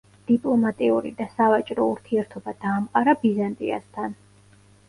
დიპლომატიური 0.29 1.11
და 1.19 1.27
სავაჭრო 1.33 1.85
ურთიერთობა 1.91 2.57
დაამყარა 2.65 3.15
ბიზანტიასთან. 3.27 4.21